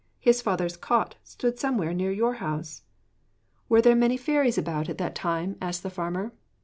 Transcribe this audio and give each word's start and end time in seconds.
His 0.19 0.41
father's 0.41 0.77
cot 0.77 1.13
stood 1.23 1.59
somewhere 1.59 1.93
near 1.93 2.11
your 2.11 2.33
house.' 2.41 2.81
'Were 3.69 3.83
there 3.83 3.93
many 3.95 4.17
fairies 4.17 4.57
about 4.57 4.89
at 4.89 4.97
that 4.97 5.13
time?' 5.13 5.57
asked 5.61 5.83
the 5.83 5.91
farmer. 5.91 6.31